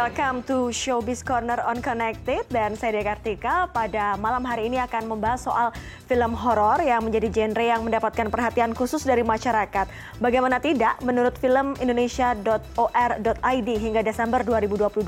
[0.00, 3.68] welcome to Showbiz Corner on Connected dan saya Dea Kartika.
[3.68, 5.76] Pada malam hari ini akan membahas soal
[6.08, 9.92] film horor yang menjadi genre yang mendapatkan perhatian khusus dari masyarakat.
[10.16, 15.04] Bagaimana tidak, menurut film indonesia.or.id hingga Desember 2022,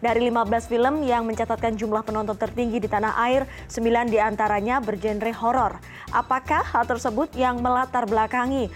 [0.00, 5.36] dari 15 film yang mencatatkan jumlah penonton tertinggi di tanah air, 9 di antaranya bergenre
[5.36, 5.76] horor.
[6.08, 8.72] Apakah hal tersebut yang melatar belakangi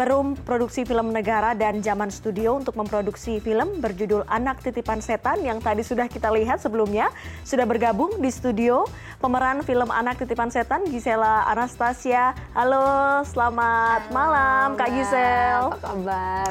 [0.00, 5.60] Perum Produksi Film Negara dan Zaman Studio untuk memproduksi film berjudul Anak Titipan Setan yang
[5.60, 7.12] tadi sudah kita lihat sebelumnya
[7.44, 8.88] sudah bergabung di studio
[9.20, 12.32] pemeran film Anak Titipan Setan Gisela Anastasia.
[12.56, 15.68] Halo, selamat Halo, malam Kak Gisel.
[15.68, 16.48] Apa kabar?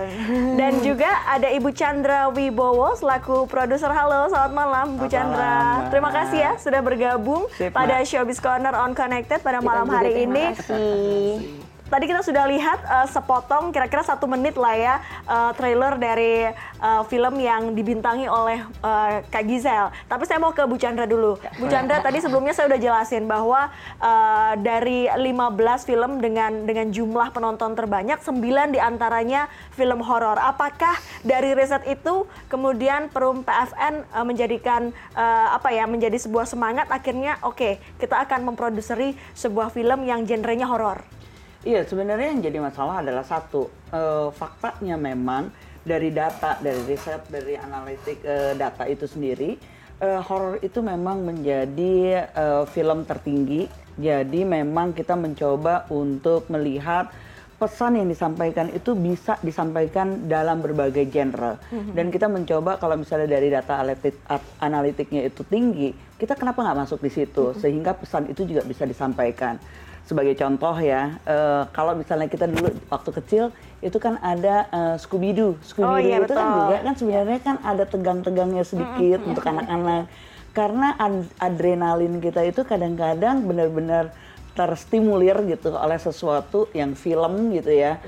[0.53, 3.89] Dan juga ada Ibu Chandra Wibowo selaku produser.
[3.89, 5.89] Halo, selamat malam Bu Chandra.
[5.89, 10.29] Malam, Terima kasih ya sudah bergabung Sip, pada Showbiz Corner on Connected pada malam hari
[10.29, 10.53] ini.
[10.53, 11.58] Terima kasih
[11.89, 16.47] tadi kita sudah lihat uh, sepotong kira-kira satu menit lah ya uh, trailer dari
[16.79, 19.89] uh, film yang dibintangi oleh uh, Kak Gizel.
[20.05, 21.41] Tapi saya mau ke Bu Chandra dulu.
[21.57, 27.33] Bu Chandra tadi sebelumnya saya udah jelasin bahwa uh, dari 15 film dengan dengan jumlah
[27.33, 30.37] penonton terbanyak 9 di antaranya film horor.
[30.37, 36.85] Apakah dari riset itu kemudian Perum PFN uh, menjadikan uh, apa ya menjadi sebuah semangat
[36.93, 41.18] akhirnya oke okay, kita akan memproduksi sebuah film yang genrenya horor.
[41.59, 45.51] Iya, sebenarnya yang jadi masalah adalah satu, uh, faktanya memang
[45.83, 49.59] dari data, dari riset, dari analitik uh, data itu sendiri,
[49.99, 53.67] uh, horor itu memang menjadi uh, film tertinggi.
[53.99, 57.11] Jadi memang kita mencoba untuk melihat
[57.59, 61.59] pesan yang disampaikan itu bisa disampaikan dalam berbagai genre.
[61.59, 61.91] Mm-hmm.
[61.91, 63.83] Dan kita mencoba kalau misalnya dari data
[64.63, 67.59] analitiknya itu tinggi, kita kenapa nggak masuk di situ mm-hmm.
[67.59, 69.59] sehingga pesan itu juga bisa disampaikan
[70.09, 73.53] sebagai contoh ya, uh, kalau misalnya kita dulu waktu kecil
[73.85, 76.41] itu kan ada uh, Scooby Doo, Scooby Doo oh, iya, itu kan betul.
[76.41, 79.29] kan juga kan sebenarnya kan ada tegang-tegangnya sedikit mm-hmm.
[79.29, 80.03] untuk anak-anak
[80.57, 84.09] karena ad adrenalin kita itu kadang-kadang benar-benar
[84.57, 88.01] terstimulir gitu oleh sesuatu yang film gitu ya.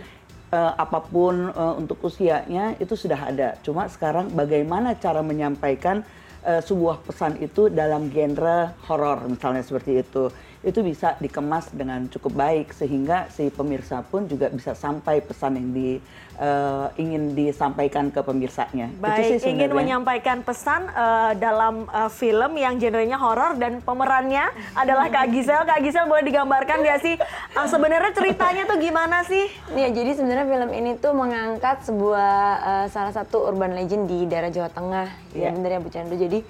[0.52, 3.56] Uh, apa pun uh, untuk usianya itu sudah ada.
[3.64, 6.04] Cuma sekarang bagaimana cara menyampaikan
[6.44, 10.28] uh, sebuah pesan itu dalam genre horor misalnya seperti itu
[10.62, 15.70] itu bisa dikemas dengan cukup baik sehingga si pemirsa pun juga bisa sampai pesan yang
[15.74, 15.90] di
[16.38, 18.94] uh, ingin disampaikan ke pemirsanya.
[19.02, 24.54] Baik, itu sih ingin menyampaikan pesan uh, dalam uh, film yang genrenya horor dan pemerannya
[24.78, 25.66] adalah Kak Gisel.
[25.66, 27.16] Kak Gisel boleh digambarkan nggak sih
[27.58, 29.50] uh, sebenarnya ceritanya tuh gimana sih?
[29.74, 34.54] Ya, jadi sebenarnya film ini tuh mengangkat sebuah uh, salah satu urban legend di daerah
[34.54, 35.10] Jawa Tengah.
[35.34, 35.50] Yeah.
[35.50, 36.14] Ya benar ya Bu Chandra.
[36.14, 36.46] Jadi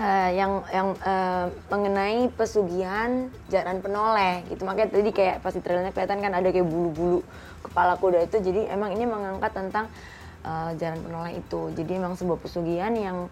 [0.00, 4.64] uh, yang yang uh, mengenai pesugihan jaran penoleh gitu.
[4.64, 7.20] Makanya tadi kayak pasti trailernya kelihatan kan ada kayak bulu-bulu
[7.64, 8.40] kepala kuda itu.
[8.40, 9.86] Jadi emang ini mengangkat tentang
[10.44, 11.72] uh, jaran penoleh itu.
[11.72, 13.28] Jadi emang sebuah pesugihan yang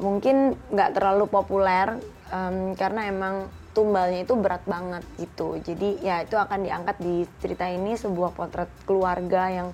[0.00, 2.00] mungkin nggak terlalu populer
[2.32, 5.56] um, karena emang tumbalnya itu berat banget gitu.
[5.60, 9.68] Jadi ya itu akan diangkat di cerita ini sebuah potret keluarga yang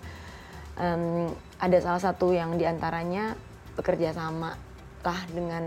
[0.78, 3.34] um, ada salah satu yang di antaranya
[3.74, 4.54] bekerja sama
[5.06, 5.64] lah dengan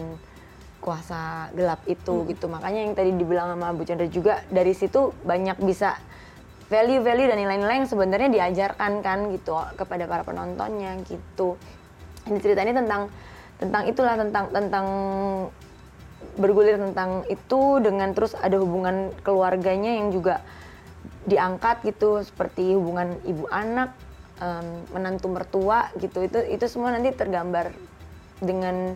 [0.81, 2.28] kuasa gelap itu hmm.
[2.34, 2.46] gitu.
[2.50, 5.96] Makanya yang tadi dibilang sama Bu Chandra juga dari situ banyak bisa
[6.68, 11.56] value-value dan nilai-nilai yang sebenarnya diajarkan kan gitu kepada para penontonnya gitu.
[12.25, 13.12] Ini cerita ini tentang
[13.62, 14.88] tentang itulah tentang tentang
[16.40, 20.42] bergulir tentang itu dengan terus ada hubungan keluarganya yang juga
[21.28, 23.94] diangkat gitu seperti hubungan ibu anak
[24.42, 26.24] um, menantu mertua gitu.
[26.24, 27.75] Itu itu semua nanti tergambar
[28.42, 28.96] dengan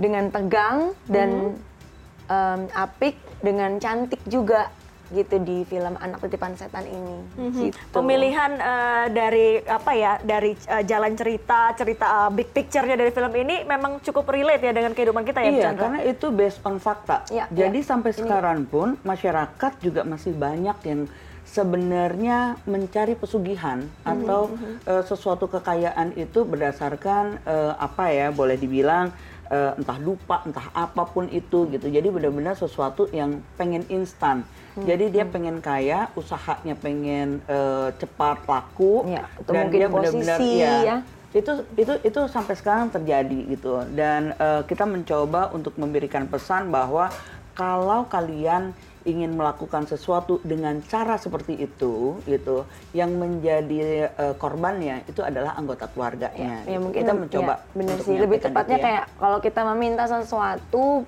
[0.00, 2.32] dengan tegang dan hmm.
[2.32, 4.72] um, apik dengan cantik juga
[5.10, 7.18] gitu di film anak titipan setan ini.
[7.34, 7.62] Mm-hmm.
[7.66, 7.76] Gitu.
[7.90, 13.34] Pemilihan uh, dari apa ya dari uh, jalan cerita cerita uh, big picture-nya dari film
[13.34, 15.82] ini memang cukup relate ya dengan kehidupan kita ya, Iya, Chandra?
[15.82, 17.26] karena itu based on fakta.
[17.28, 17.86] Ya, Jadi ya.
[17.90, 18.18] sampai ini.
[18.22, 21.00] sekarang pun masyarakat juga masih banyak yang
[21.42, 24.12] sebenarnya mencari pesugihan mm-hmm.
[24.14, 24.54] atau
[24.86, 29.10] uh, sesuatu kekayaan itu berdasarkan uh, apa ya boleh dibilang
[29.50, 31.86] uh, entah lupa, entah apa pun itu gitu.
[31.90, 34.46] Jadi benar-benar sesuatu yang pengen instan.
[34.78, 34.86] Hmm.
[34.86, 35.34] Jadi dia hmm.
[35.34, 40.98] pengen kaya, usahanya pengen uh, cepat laku ya, dan dia benar-benar ya, ya
[41.30, 43.82] itu itu itu sampai sekarang terjadi gitu.
[43.94, 47.10] Dan uh, kita mencoba untuk memberikan pesan bahwa
[47.60, 48.72] kalau kalian
[49.04, 55.88] ingin melakukan sesuatu dengan cara seperti itu gitu yang menjadi uh, korbannya itu adalah anggota
[55.88, 58.16] keluarganya ya, ya mungkin kita mencoba ya, benar sih.
[58.16, 58.84] Lebih tepatnya ya.
[58.84, 61.04] kayak kalau kita meminta sesuatu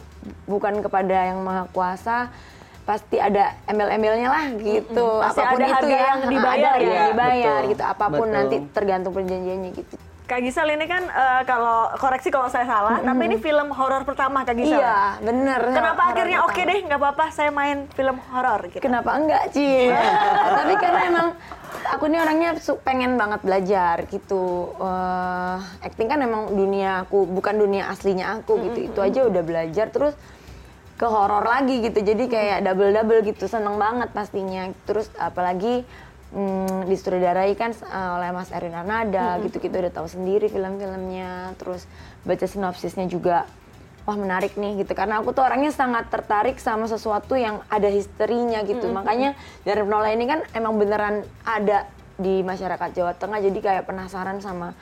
[0.49, 2.32] bukan kepada yang maha kuasa
[2.82, 5.08] pasti ada embel-embelnya lah gitu.
[5.20, 7.02] Hmm, apa pun ada itu ya yang dibayar ada ya.
[7.12, 7.82] dibayar betul, gitu.
[7.84, 8.37] Apa pun betul.
[8.37, 9.96] nanti tergantung perjanjiannya gitu
[10.32, 13.08] Kak Gisel ini kan uh, kalau koreksi kalau saya salah, mm -hmm.
[13.12, 14.81] tapi ini film horor pertama Kak Gisel.
[14.81, 15.61] Iya, bener.
[15.76, 18.81] Kenapa akhirnya oke okay deh, nggak apa-apa saya main film horor gitu.
[18.81, 19.93] Kenapa enggak, Ci?
[20.56, 21.26] tapi karena emang
[21.84, 22.50] aku ini orangnya
[22.81, 24.73] pengen banget belajar gitu.
[24.81, 28.78] Uh, acting kan emang dunia aku, bukan dunia aslinya aku gitu.
[28.81, 28.93] Mm -hmm.
[28.96, 30.17] Itu aja udah belajar terus
[30.96, 32.00] ke horor lagi gitu.
[32.00, 34.73] Jadi kayak double-double gitu, seneng banget pastinya.
[34.88, 35.85] Terus apalagi
[36.32, 39.44] hmm, disutradarai kan uh, oleh Mas Erwin Arnada mm-hmm.
[39.49, 41.55] gitu kita udah tahu sendiri film-filmnya.
[41.61, 41.84] Terus
[42.25, 43.44] baca sinopsisnya juga
[44.08, 44.93] wah menarik nih gitu.
[44.96, 48.88] Karena aku tuh orangnya sangat tertarik sama sesuatu yang ada historinya gitu.
[48.88, 48.96] Mm-hmm.
[48.96, 49.31] makanya
[49.62, 51.87] dari Penola ini kan emang beneran ada
[52.17, 53.38] di masyarakat Jawa Tengah.
[53.38, 54.75] Jadi kayak penasaran sama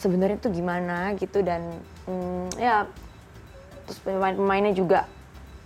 [0.00, 1.44] sebenarnya tuh gimana gitu.
[1.44, 1.78] Dan
[2.08, 2.88] hmm, ya
[3.86, 5.06] terus pemain-pemainnya juga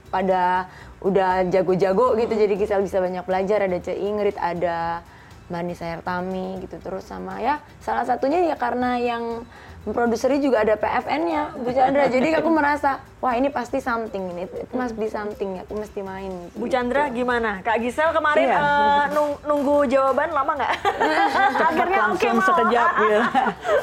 [0.08, 0.70] pada
[1.04, 3.68] udah jago-jago gitu jadi kita bisa banyak belajar.
[3.68, 5.04] Ada Cek Ingrid ada
[5.52, 9.44] Mani Sayartami gitu terus sama ya salah satunya ya karena yang
[9.84, 12.08] produsernya juga ada PFN-nya Bu Chandra.
[12.08, 16.32] Jadi aku merasa wah ini pasti something ini itu must be something aku mesti main
[16.56, 17.20] Bu Chandra gitu.
[17.20, 17.60] gimana?
[17.60, 18.56] Kak Gisel kemarin iya.
[18.56, 20.72] uh, nung nunggu jawaban lama nggak?
[21.68, 23.20] Akhirnya oke okay, sekejap ya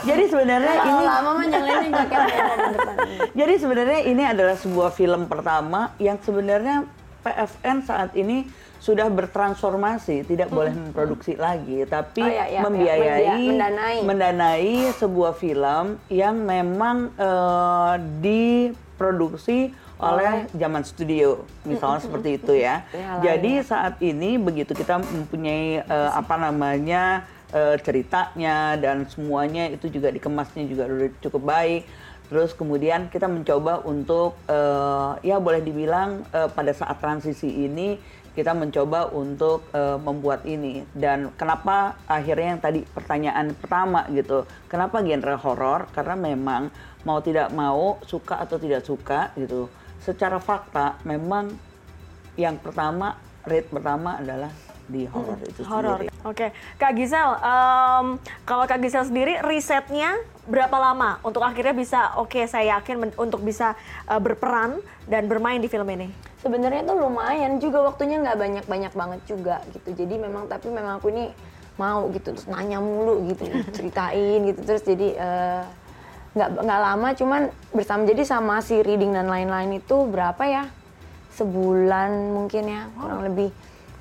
[0.01, 1.91] jadi sebenarnya oh, ini lama mah nyalain
[3.39, 6.89] jadi sebenarnya ini adalah sebuah film pertama yang sebenarnya
[7.21, 8.49] PFN saat ini
[8.81, 10.57] sudah bertransformasi, tidak hmm.
[10.57, 13.97] boleh memproduksi lagi, tapi oh, iya, iya, membiayai, iya, mendanai.
[14.01, 19.69] mendanai sebuah film yang memang uh, diproduksi
[20.01, 22.81] oleh zaman studio, misalnya seperti itu ya.
[23.21, 30.09] Jadi saat ini begitu kita mempunyai uh, apa namanya uh, ceritanya dan semuanya itu juga
[30.09, 30.89] dikemasnya juga
[31.21, 31.85] cukup baik
[32.31, 37.99] Terus kemudian kita mencoba untuk uh, ya boleh dibilang uh, pada saat transisi ini
[38.31, 40.87] kita mencoba untuk uh, membuat ini.
[40.95, 46.71] Dan kenapa akhirnya yang tadi pertanyaan pertama gitu kenapa genre horor karena memang
[47.03, 49.67] mau tidak mau suka atau tidak suka gitu
[50.01, 51.53] secara fakta memang
[52.39, 54.49] yang pertama rate pertama adalah
[54.91, 55.97] di horor hmm, itu horror.
[56.03, 56.07] sendiri.
[56.21, 56.49] Oke, okay.
[56.75, 62.43] Kak Gisel, um, kalau Kak Gisel sendiri risetnya berapa lama untuk akhirnya bisa oke okay,
[62.45, 63.73] saya yakin untuk bisa
[64.11, 66.11] uh, berperan dan bermain di film ini?
[66.43, 69.95] Sebenarnya itu lumayan juga waktunya nggak banyak banyak banget juga gitu.
[69.95, 71.31] Jadi memang tapi memang aku ini
[71.79, 75.63] mau gitu terus nanya mulu gitu ceritain gitu terus jadi uh,
[76.31, 77.41] nggak nggak lama cuman
[77.75, 80.63] bersama jadi sama si reading dan lain-lain itu berapa ya
[81.35, 83.49] sebulan mungkin ya kurang lebih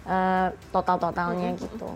[0.06, 1.64] uh, total-totalnya mm-hmm.
[1.66, 1.90] gitu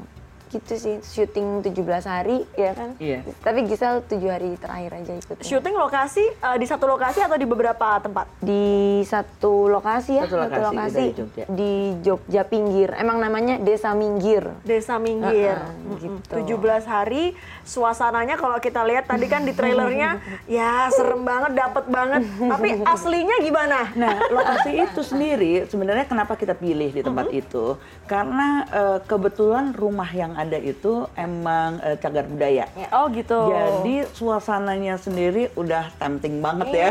[0.55, 2.95] gitu sih syuting 17 hari ya kan?
[3.03, 3.27] Iya.
[3.43, 5.37] tapi Gisel tujuh hari terakhir aja ikut.
[5.43, 8.31] Syuting lokasi uh, di satu lokasi atau di beberapa tempat?
[8.39, 11.45] Di satu lokasi ya satu lokasi, satu lokasi di, Jogja.
[11.51, 11.73] di
[12.07, 12.89] Jogja pinggir.
[12.95, 14.47] Emang namanya Desa Minggir.
[14.63, 15.59] Desa Minggir.
[15.59, 16.61] Uh -uh, gitu.
[16.63, 17.35] 17 hari
[17.67, 22.23] suasananya kalau kita lihat tadi kan di trailernya ya serem banget dapet banget.
[22.39, 23.91] Tapi aslinya gimana?
[23.99, 27.41] Nah lokasi itu sendiri sebenarnya kenapa kita pilih di tempat uh -huh.
[27.43, 27.67] itu?
[28.05, 32.69] Karena uh, kebetulan rumah yang ada itu emang uh, cagar budaya.
[32.75, 33.53] Ya, oh gitu.
[33.53, 36.91] Jadi suasananya sendiri udah tempting banget ya.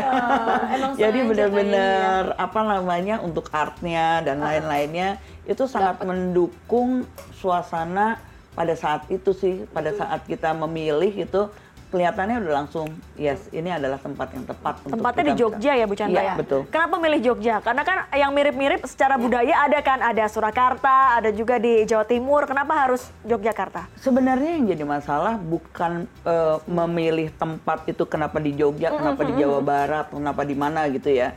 [0.98, 1.08] ya.
[1.08, 4.50] Jadi benar-benar apa namanya untuk artnya dan ah.
[4.50, 6.08] lain-lainnya itu sangat Dapat.
[6.08, 7.04] mendukung
[7.36, 8.18] suasana
[8.58, 9.68] pada saat itu sih.
[9.70, 11.46] Pada saat kita memilih itu
[11.94, 16.18] kelihatannya udah langsung yes ini adalah tempat yang tepat tempatnya di Jogja ya Bu Chandra
[16.18, 16.34] iya, ya?
[16.34, 16.66] betul.
[16.66, 17.62] Kenapa milih Jogja?
[17.62, 22.50] Karena kan yang mirip-mirip secara budaya ada kan ada Surakarta ada juga di Jawa Timur.
[22.50, 23.86] Kenapa harus Yogyakarta?
[24.02, 29.62] Sebenarnya yang jadi masalah bukan uh, memilih tempat itu kenapa di Jogja kenapa di Jawa
[29.62, 31.30] Barat kenapa di mana gitu ya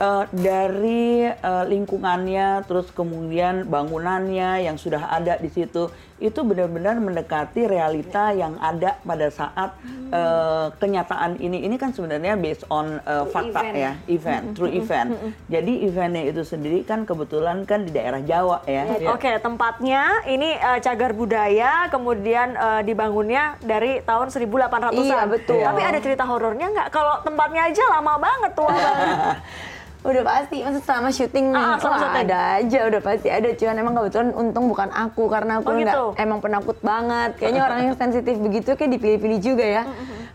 [0.00, 5.90] uh, dari uh, lingkungannya, terus kemudian bangunannya yang sudah ada di situ,
[6.22, 9.74] itu benar-benar mendekati realita yang ada pada saat
[10.14, 11.66] uh, kenyataan ini.
[11.66, 13.74] Ini kan sebenarnya based on uh, fakta event.
[13.74, 15.10] ya, event, true event.
[15.50, 18.86] Jadi eventnya itu sendiri kan kebetulan kan di daerah Jawa ya.
[18.94, 19.10] ya.
[19.10, 24.94] Oke, okay, tempatnya ini uh, cagar budaya, kemudian uh, dibangunnya dari tahun 1800-an.
[24.94, 25.60] Iya betul.
[25.60, 26.88] Tapi ada cerita horornya nggak?
[26.94, 29.38] Kalau tempatnya aja lama banget tua banget.
[30.04, 33.48] udah pasti maksud sama syuting ah, oh, ada aja udah pasti ada.
[33.56, 36.04] Cuman emang kebetulan untung bukan aku karena aku oh, gitu?
[36.20, 37.40] emang penakut banget.
[37.40, 39.82] Kayaknya orang yang sensitif begitu kayak dipilih-pilih juga ya.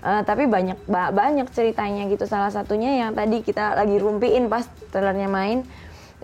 [0.01, 2.25] Uh, tapi banyak ba banyak ceritanya gitu.
[2.25, 5.61] Salah satunya yang tadi kita lagi rumpiin pas trailernya main.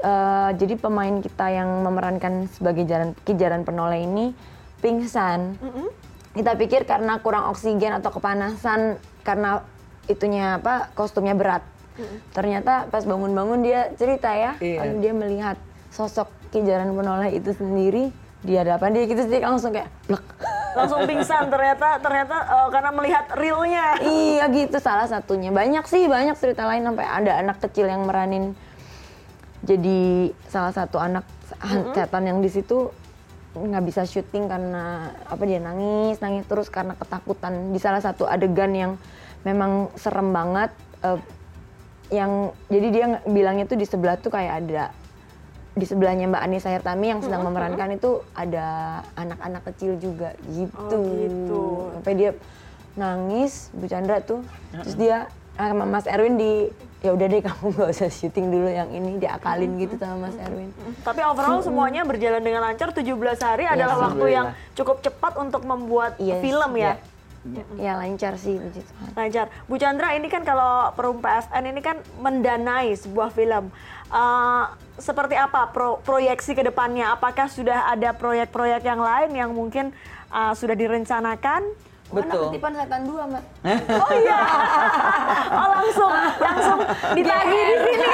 [0.02, 4.36] Uh, jadi pemain kita yang memerankan sebagai jalan kijaran penoleh ini
[4.84, 5.88] pingsan mm -hmm.
[6.36, 9.64] kita pikir karena kurang oksigen atau kepanasan karena
[10.12, 11.64] itunya apa kostumnya berat
[12.36, 14.84] Ternyata pas bangun-bangun dia cerita ya, iya.
[15.00, 15.56] dia melihat
[15.92, 18.12] sosok Kijaran Penoleh itu sendiri
[18.46, 20.26] di hadapan dia gitu sih langsung kayak blek.
[20.76, 23.96] langsung pingsan ternyata ternyata uh, karena melihat realnya.
[24.04, 25.50] iya gitu salah satunya.
[25.56, 28.52] Banyak sih banyak cerita lain sampai ada anak kecil yang meranin
[29.66, 31.26] jadi salah satu anak
[31.98, 32.94] setan yang di situ
[33.56, 38.76] nggak bisa syuting karena apa dia nangis nangis terus karena ketakutan di salah satu adegan
[38.76, 38.92] yang
[39.48, 41.18] memang serem banget uh,
[42.14, 44.84] yang jadi dia bilangnya tuh di sebelah tuh kayak ada
[45.76, 50.96] di sebelahnya Mbak Anissa Hertami yang sedang memerankan itu ada anak-anak kecil juga gitu.
[50.96, 51.64] Oh, gitu.
[52.00, 52.32] Sampai dia
[52.96, 54.40] nangis Bu Chandra tuh.
[54.72, 55.28] Terus dia
[55.60, 56.72] sama Mas Erwin di
[57.04, 60.72] ya udah deh kamu gak usah syuting dulu yang ini diakalin gitu sama Mas Erwin.
[61.04, 63.12] Tapi overall semuanya berjalan dengan lancar 17
[63.44, 64.48] hari adalah waktu yang
[64.80, 66.96] cukup cepat untuk membuat Yes, film ya.
[67.78, 69.10] Ya lancar sih puji Tuhan.
[69.14, 69.46] Lancar.
[69.70, 73.70] Bu Chandra ini kan kalau Perum PFN ini kan mendanai sebuah film.
[74.10, 74.66] Uh,
[74.98, 77.14] seperti apa pro proyeksi ke depannya?
[77.14, 79.94] Apakah sudah ada proyek-proyek yang lain yang mungkin
[80.34, 81.70] uh, sudah direncanakan?
[82.14, 82.38] Betul.
[82.38, 83.44] Anak ketipan setan dua, Mbak.
[84.06, 84.40] Oh iya.
[85.58, 86.80] Oh langsung langsung
[87.18, 88.08] ditagih di sini.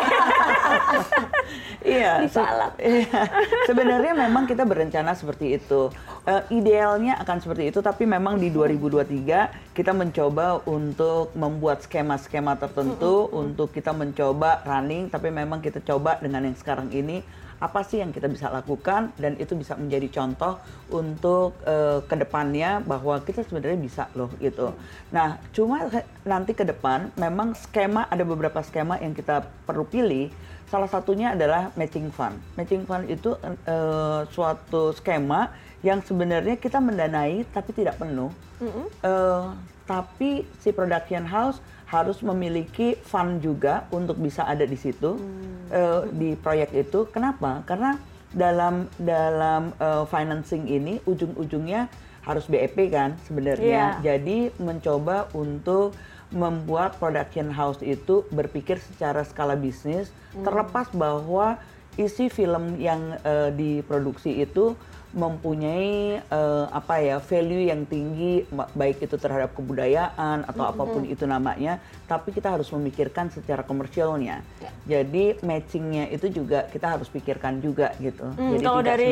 [1.82, 2.14] Iya.
[2.24, 2.74] Dipalak.
[2.80, 3.22] Iya.
[3.68, 5.92] Sebenarnya memang kita berencana seperti itu.
[6.22, 13.26] Uh, idealnya akan seperti itu, tapi memang di 2023 kita mencoba untuk membuat skema-skema tertentu
[13.34, 17.26] untuk kita mencoba running, tapi memang kita coba dengan yang sekarang ini
[17.62, 20.58] apa sih yang kita bisa lakukan dan itu bisa menjadi contoh
[20.90, 24.74] untuk uh, ke depannya bahwa kita sebenarnya bisa loh gitu.
[25.14, 25.86] Nah, cuma
[26.26, 30.34] nanti ke depan memang skema ada beberapa skema yang kita perlu pilih.
[30.74, 32.42] Salah satunya adalah matching fund.
[32.58, 33.38] Matching fund itu
[33.70, 35.54] uh, suatu skema
[35.86, 38.34] yang sebenarnya kita mendanai tapi tidak penuh.
[38.58, 38.86] Mm -hmm.
[39.06, 39.54] uh,
[39.86, 45.76] tapi si production house harus memiliki fund juga untuk bisa ada di situ hmm.
[45.76, 47.04] uh, di proyek itu.
[47.12, 47.68] Kenapa?
[47.68, 48.00] Karena
[48.32, 51.92] dalam dalam uh, financing ini ujung-ujungnya
[52.24, 54.00] harus BEP kan sebenarnya.
[54.00, 54.16] Yeah.
[54.16, 55.92] Jadi mencoba untuk
[56.32, 60.48] membuat production house itu berpikir secara skala bisnis hmm.
[60.48, 61.60] terlepas bahwa
[62.00, 64.80] isi film yang uh, diproduksi itu
[65.12, 70.80] mempunyai uh, apa ya value yang tinggi baik itu terhadap kebudayaan atau mm -hmm.
[70.80, 74.72] apa pun itu namanya tapi kita harus memikirkan secara komersialnya yeah.
[74.88, 79.10] jadi matchingnya itu juga kita harus pikirkan juga gitu mm, jadi kalau dari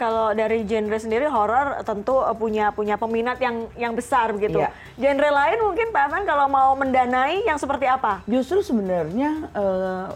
[0.00, 4.72] kalau dari genre sendiri horor tentu punya punya peminat yang yang besar begitu yeah.
[4.96, 10.08] genre lain mungkin Pak Evan kalau mau mendanai yang seperti apa justru sebenarnya uh,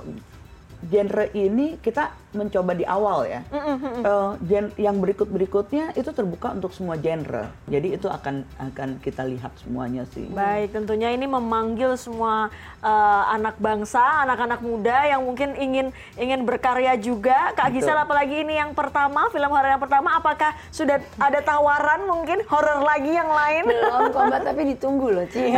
[0.89, 3.41] genre ini kita mencoba di awal ya.
[3.53, 3.95] Mm -hmm.
[4.03, 7.53] uh, gen yang berikut berikutnya itu terbuka untuk semua genre.
[7.69, 10.29] Jadi itu akan akan kita lihat semuanya sih.
[10.33, 12.49] Baik, tentunya ini memanggil semua
[12.81, 15.87] uh, anak bangsa, anak-anak muda yang mungkin ingin
[16.17, 17.53] ingin berkarya juga.
[17.53, 22.41] Kak Gisel apalagi ini yang pertama, film horor yang pertama, apakah sudah ada tawaran mungkin
[22.49, 23.65] horor lagi yang lain?
[23.69, 25.53] Belum kok tapi ditunggu loh, Ci.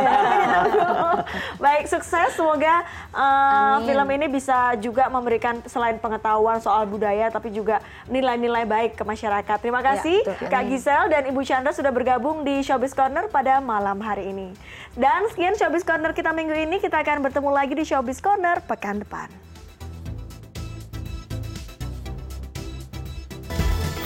[1.65, 2.83] Baik, sukses semoga
[3.15, 9.05] uh, film ini bisa juga memberikan selain pengetahuan soal budaya tapi juga nilai-nilai baik ke
[9.05, 9.57] masyarakat.
[9.61, 13.61] Terima ya, kasih ya, Kak Gisel dan Ibu Chandra sudah bergabung di Showbiz Corner pada
[13.61, 14.57] malam hari ini.
[14.97, 19.05] Dan sekian Showbiz Corner kita minggu ini, kita akan bertemu lagi di Showbiz Corner pekan
[19.05, 19.29] depan.